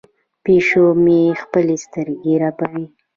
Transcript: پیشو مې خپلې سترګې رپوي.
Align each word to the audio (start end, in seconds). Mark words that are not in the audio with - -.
پیشو 0.43 0.85
مې 1.03 1.19
خپلې 1.41 1.75
سترګې 1.85 2.33
رپوي. 2.43 2.85